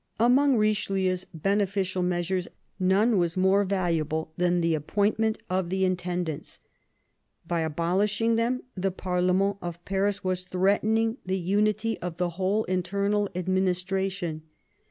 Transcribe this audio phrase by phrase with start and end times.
[0.19, 2.47] Among Eichelieu's beneficial measures
[2.79, 6.59] none was more valuable than the appointment of the intendants.
[7.47, 13.29] By abolishing them the parlement of Paris was threatening the unity of the whole internal
[13.35, 14.41] administration.